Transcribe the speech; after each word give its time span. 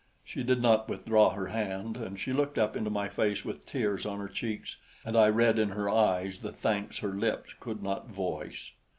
She 0.25 0.41
did 0.41 0.63
not 0.63 0.89
withdraw 0.89 1.29
her 1.29 1.49
hand, 1.49 1.95
and 1.95 2.19
she 2.19 2.33
looked 2.33 2.57
up 2.57 2.75
into 2.75 2.89
my 2.89 3.07
face 3.07 3.45
with 3.45 3.67
tears 3.67 4.03
on 4.03 4.19
her 4.19 4.27
cheeks 4.27 4.77
and 5.05 5.15
I 5.15 5.27
read 5.29 5.59
in 5.59 5.69
her 5.69 5.87
eyes 5.91 6.39
the 6.39 6.51
thanks 6.51 6.97
her 6.97 7.13
lips 7.13 7.53
could 7.59 7.83
not 7.83 8.09
voice. 8.09 8.71